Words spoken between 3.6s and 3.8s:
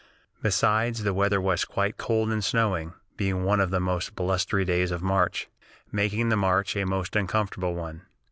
the